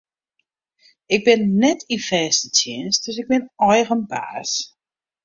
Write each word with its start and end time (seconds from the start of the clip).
Ik 1.15 1.21
bin 1.27 1.41
net 1.63 1.79
yn 1.93 2.05
fêste 2.09 2.47
tsjinst, 2.51 3.01
dus 3.05 3.17
ik 3.21 3.29
bin 3.31 3.45
eigen 3.71 4.01
baas. 4.11 4.51